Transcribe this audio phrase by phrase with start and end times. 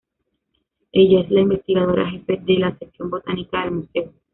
[0.91, 4.11] Ella es la investigadora Jefe de la Sección Botánica del Museo.